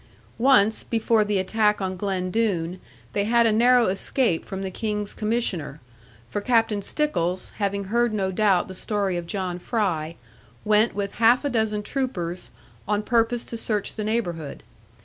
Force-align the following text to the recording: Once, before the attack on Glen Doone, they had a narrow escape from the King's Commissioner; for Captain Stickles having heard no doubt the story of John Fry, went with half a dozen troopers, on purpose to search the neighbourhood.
Once, 0.39 0.81
before 0.83 1.23
the 1.23 1.37
attack 1.37 1.79
on 1.79 1.95
Glen 1.95 2.31
Doone, 2.31 2.81
they 3.13 3.25
had 3.25 3.45
a 3.45 3.51
narrow 3.51 3.85
escape 3.85 4.43
from 4.45 4.63
the 4.63 4.71
King's 4.71 5.13
Commissioner; 5.13 5.79
for 6.27 6.41
Captain 6.41 6.81
Stickles 6.81 7.51
having 7.57 7.83
heard 7.83 8.11
no 8.11 8.31
doubt 8.31 8.67
the 8.67 8.73
story 8.73 9.15
of 9.15 9.27
John 9.27 9.59
Fry, 9.59 10.15
went 10.65 10.95
with 10.95 11.13
half 11.21 11.45
a 11.45 11.51
dozen 11.51 11.83
troopers, 11.83 12.49
on 12.87 13.03
purpose 13.03 13.45
to 13.45 13.57
search 13.57 13.93
the 13.95 14.03
neighbourhood. 14.03 14.63